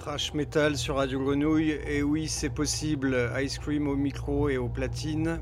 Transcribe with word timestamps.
Trash 0.00 0.32
Metal 0.32 0.78
sur 0.78 0.96
Radio 0.96 1.20
Grenouille. 1.20 1.76
Et 1.86 2.02
oui, 2.02 2.26
c'est 2.26 2.48
possible. 2.48 3.14
Ice 3.42 3.58
Cream 3.58 3.86
au 3.86 3.96
micro 3.96 4.48
et 4.48 4.56
au 4.56 4.66
platine. 4.66 5.40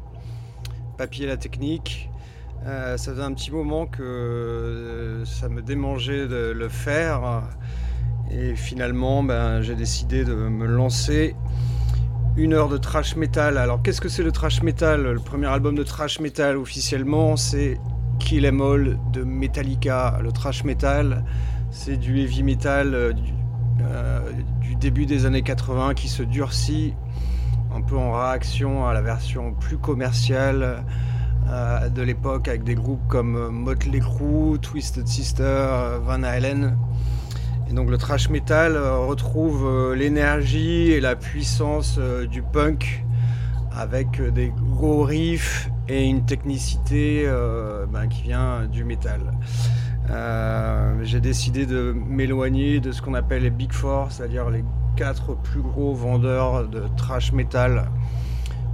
Papier 0.97 1.27
la 1.27 1.37
technique. 1.37 2.11
Euh, 2.67 2.97
ça 2.97 3.13
faisait 3.13 3.23
un 3.23 3.33
petit 3.35 3.53
moment 3.53 3.87
que 3.87 4.03
euh, 4.03 5.25
ça 5.25 5.49
me 5.49 5.63
démangeait 5.63 6.27
de 6.27 6.51
le 6.51 6.69
faire. 6.69 7.45
Et 8.33 8.57
finalement, 8.57 9.23
ben, 9.23 9.63
j'ai 9.63 9.77
décidé 9.77 10.25
de 10.25 10.35
me 10.35 10.67
lancer. 10.67 11.37
Une 12.37 12.53
heure 12.53 12.69
de 12.69 12.79
trash 12.79 13.15
metal. 13.15 13.59
Alors, 13.59 13.81
qu'est-ce 13.81 14.01
que 14.01 14.09
c'est 14.09 14.25
le 14.25 14.33
trash 14.33 14.65
metal? 14.65 15.05
Le 15.05 15.21
premier 15.21 15.47
album 15.47 15.77
de 15.77 15.85
trash 15.85 16.19
metal 16.19 16.57
officiellement, 16.57 17.37
c'est 17.37 17.79
Kill 18.19 18.45
Em 18.45 18.61
All 18.61 18.99
de 19.13 19.23
Metallica. 19.23 20.19
Le 20.21 20.33
trash 20.33 20.65
metal, 20.65 21.25
c'est 21.71 21.97
du 21.97 22.19
heavy 22.21 22.43
metal, 22.43 22.95
euh, 22.95 23.13
euh, 23.81 24.21
du 24.61 24.75
début 24.75 25.07
des 25.07 25.27
années 25.27 25.43
80 25.43 25.95
qui 25.95 26.09
se 26.09 26.23
durcit 26.23 26.95
un 27.75 27.81
peu 27.81 27.97
en 27.97 28.13
réaction 28.13 28.87
à 28.87 28.93
la 28.93 29.03
version 29.03 29.53
plus 29.53 29.79
commerciale 29.79 30.85
euh, 31.49 31.89
de 31.89 32.03
l'époque 32.03 32.49
avec 32.49 32.65
des 32.65 32.75
groupes 32.75 33.07
comme 33.09 33.49
Motley 33.49 34.01
Crue, 34.01 34.59
Twisted 34.61 35.07
Sister, 35.07 35.99
Van 36.03 36.23
Halen. 36.23 36.77
Et 37.71 37.75
donc 37.75 37.91
le 37.91 37.99
thrash 37.99 38.31
metal 38.31 38.77
euh, 38.77 38.99
retrouve 38.99 39.95
l'énergie 39.95 40.91
et 40.91 41.01
la 41.01 41.17
puissance 41.17 41.99
du 41.99 42.43
punk 42.43 43.05
avec 43.71 44.21
des 44.33 44.53
gros 44.73 45.05
riffs 45.05 45.71
et 45.89 46.05
une 46.05 46.25
technicité 46.25 47.31
ben, 47.93 48.09
qui 48.09 48.23
vient 48.23 48.67
du 48.67 48.85
métal. 48.85 49.21
Euh, 50.11 50.99
j'ai 51.03 51.21
décidé 51.21 51.67
de 51.67 51.93
m'éloigner 51.93 52.81
de 52.81 52.93
ce 52.93 53.03
qu'on 53.03 53.15
appelle 53.15 53.43
les 53.43 53.51
Big 53.51 53.73
Four, 53.73 54.11
c'est-à-dire 54.11 54.49
les 54.51 54.65
quatre 54.97 55.35
plus 55.35 55.61
gros 55.61 55.95
vendeurs 55.95 56.67
de 56.67 56.85
trash 56.97 57.33
metal 57.33 57.91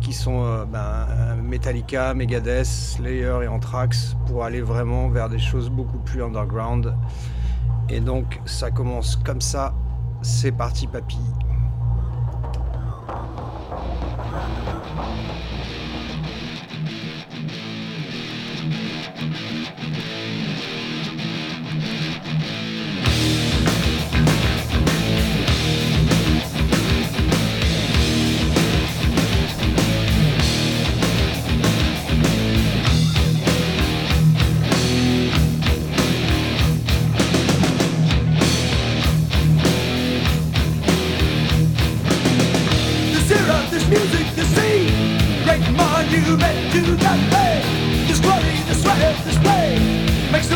qui 0.01 0.13
sont 0.13 0.45
euh, 0.45 0.65
ben, 0.65 1.07
Metallica, 1.43 2.15
Megadeth, 2.15 2.67
Slayer 2.67 3.39
et 3.43 3.49
Anthrax 3.49 4.17
pour 4.27 4.45
aller 4.45 4.61
vraiment 4.61 5.09
vers 5.09 5.29
des 5.29 5.39
choses 5.39 5.71
beaucoup 5.71 5.99
plus 5.99 6.23
underground. 6.23 6.95
Et 7.89 8.01
donc 8.01 8.41
ça 8.45 8.71
commence 8.71 9.17
comme 9.17 9.41
ça, 9.41 9.75
c'est 10.23 10.53
parti 10.53 10.87
papy. 10.87 11.19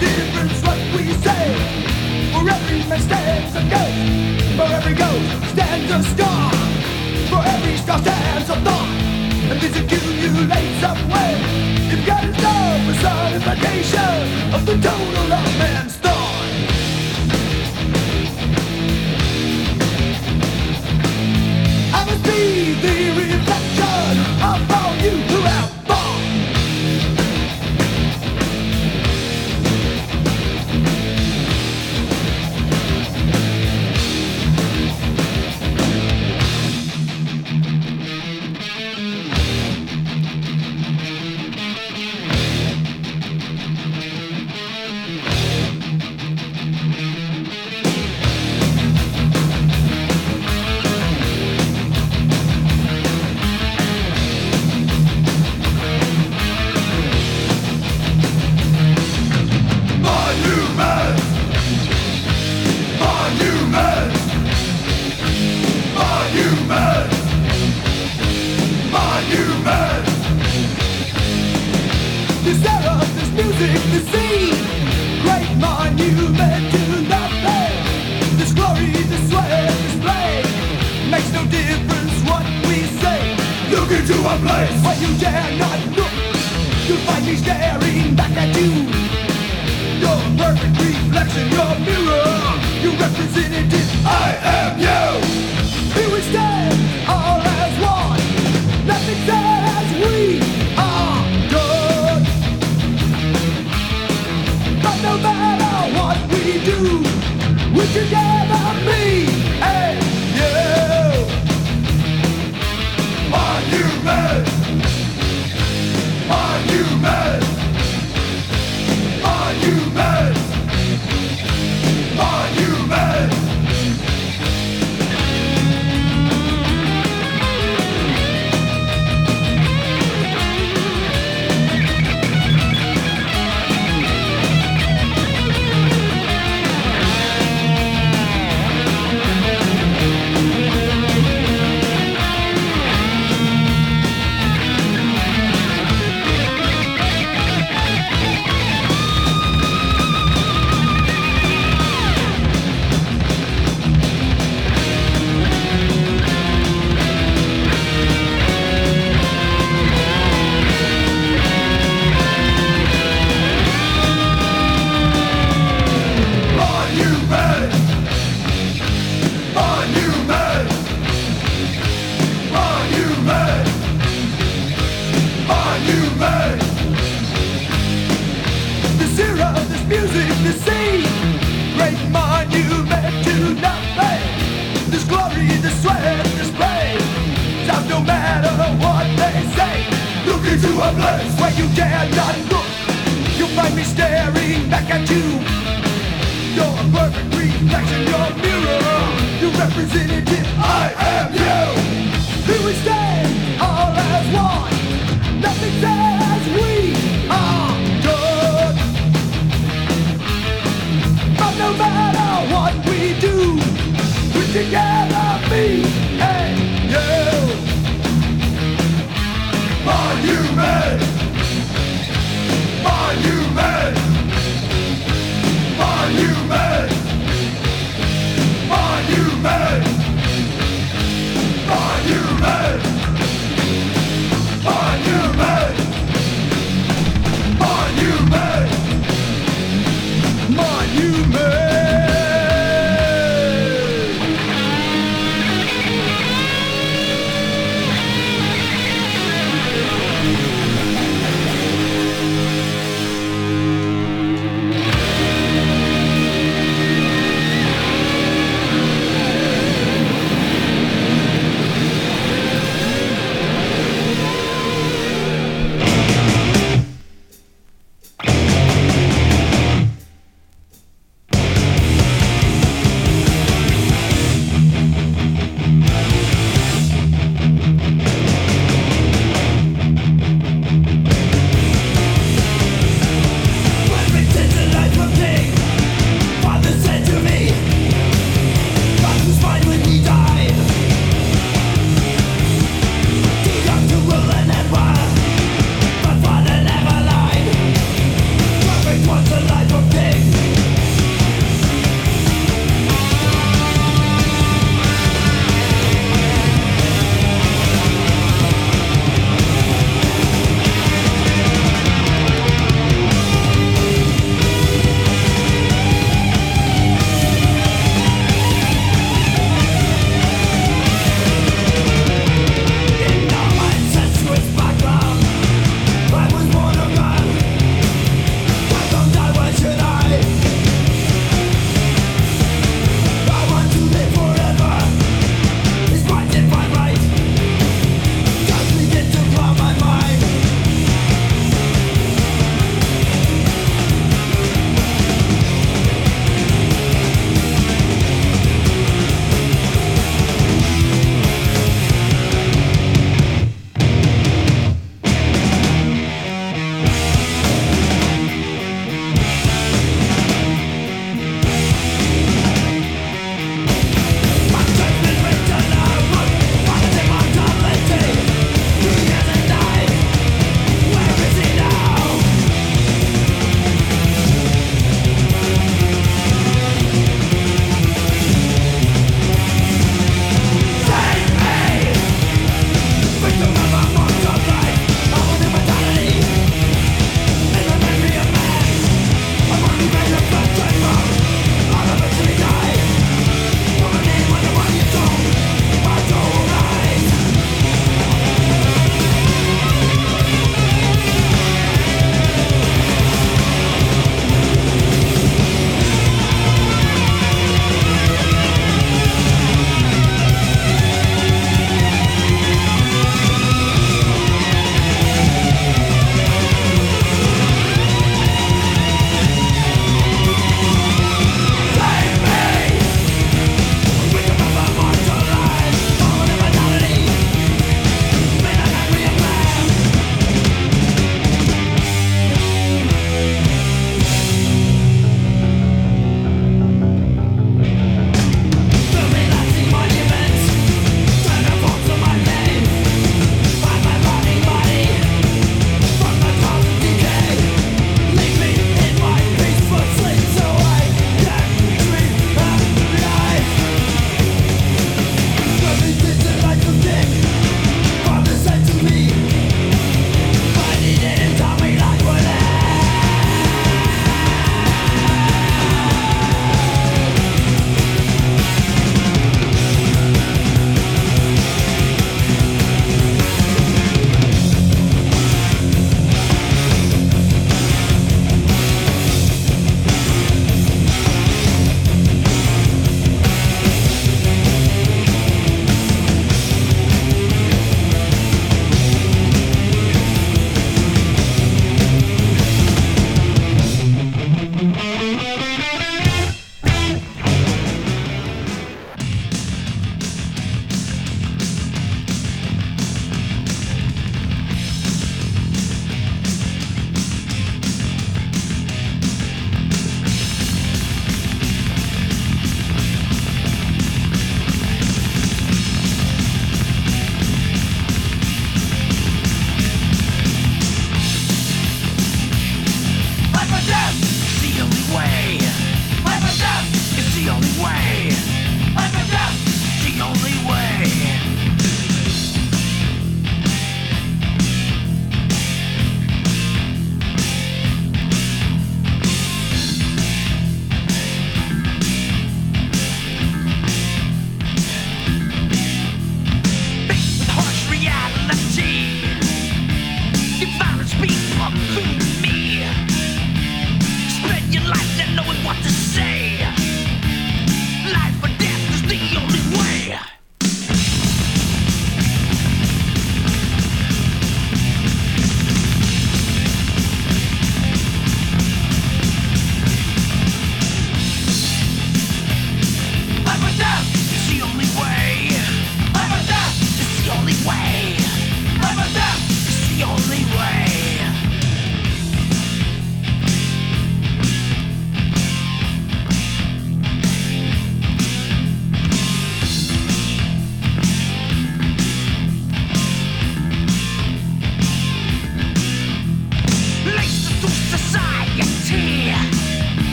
difference 0.00 0.60
what 0.66 0.80
we 0.96 1.12
say. 1.24 1.44
For 2.32 2.42
every 2.48 2.80
mistake 2.88 3.52
a 3.60 3.62
ghost, 3.74 4.56
for 4.56 4.68
every 4.76 4.94
ghost 4.94 5.50
stands 5.52 5.90
a 5.92 6.00
star. 6.12 6.50
For 7.30 7.42
every 7.54 7.76
star 7.76 7.98
stands 7.98 8.48
a 8.48 8.56
thought, 8.66 8.88
and 9.50 9.60
this 9.60 9.76
accumulates 9.76 10.82
up 10.82 10.98
way. 11.12 11.32
You've 11.90 12.06
got 12.06 12.22
to 12.22 12.32
know 12.44 12.64
personification 12.88 14.54
of 14.54 14.64
the 14.64 14.76
total 14.88 15.32
of 15.38 15.58
man's 15.60 15.96
thought. 15.96 16.48
I 21.98 22.00
must 22.06 22.22
be 22.24 22.72
the 22.84 22.96
reflection 23.20 24.12
of 24.50 24.58
all 24.78 24.94
you 25.04 25.14
who 25.28 25.40
have. 25.42 25.79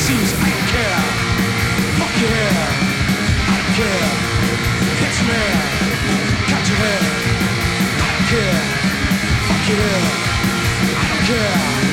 seems 0.00 0.32
I 0.32 0.48
don't 0.48 0.68
care. 0.72 1.00
Fuck 1.98 2.14
your 2.20 2.30
hair, 2.30 2.60
I 3.48 3.56
don't 3.60 3.74
care. 3.80 4.08
Catch 5.00 5.18
your 5.20 5.28
hair, 5.28 5.56
cut 6.50 6.64
your 6.68 6.78
hair, 6.84 7.02
I 8.00 8.08
don't 8.14 8.28
care. 8.32 8.60
Fuck 9.48 9.68
your 9.68 9.78
hair, 9.84 10.02
I 10.96 11.08
don't 11.08 11.24
care. 11.28 11.89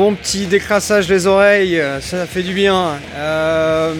bon 0.00 0.14
petit 0.14 0.46
décrassage 0.46 1.08
des 1.08 1.26
oreilles, 1.26 1.78
ça 2.00 2.24
fait 2.24 2.42
du 2.42 2.54
bien. 2.54 2.98
Euh, 3.16 3.94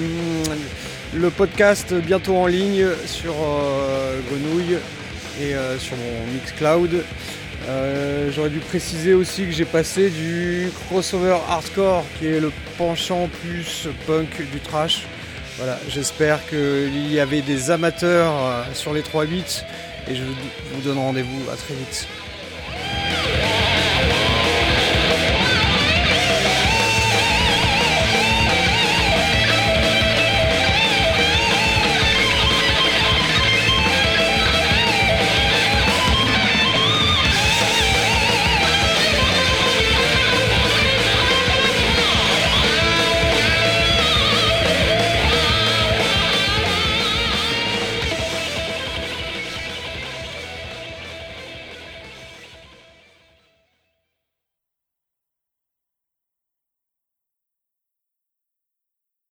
le 1.12 1.28
podcast 1.28 1.92
bientôt 1.92 2.38
en 2.38 2.46
ligne 2.46 2.86
sur 3.05 3.34
euh, 3.34 4.18
Grenouille 4.30 4.78
et 5.42 5.55
euh, 5.55 5.78
sur 5.78 5.98
mon 5.98 6.32
Mixcloud. 6.32 7.05
Euh, 7.68 8.30
j'aurais 8.34 8.48
dû 8.48 8.61
préciser 8.61 9.12
aussi 9.12 9.44
que 9.44 9.53
j'ai 9.53 9.66
passé 9.66 10.09
du 10.09 10.70
crossover 10.86 11.36
hardcore 11.51 12.07
qui 12.18 12.28
est 12.28 12.40
le 12.40 12.51
penchant 12.78 13.28
plus 13.42 13.86
punk 14.07 14.40
du 14.51 14.61
trash. 14.61 15.03
Voilà, 15.59 15.78
j'espère 15.86 16.38
qu'il 16.48 17.12
y 17.12 17.20
avait 17.20 17.42
des 17.42 17.70
amateurs 17.70 18.64
sur 18.72 18.94
les 18.94 19.03
3-8 19.03 19.64
et 20.09 20.14
je 20.14 20.22
vous 20.22 20.80
donne 20.82 20.96
rendez-vous 20.96 21.51
à 21.53 21.57
très 21.57 21.74
vite. 21.74 22.09